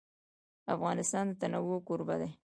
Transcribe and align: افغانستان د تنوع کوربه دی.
افغانستان 0.75 1.25
د 1.29 1.33
تنوع 1.41 1.77
کوربه 1.87 2.15
دی. 2.21 2.31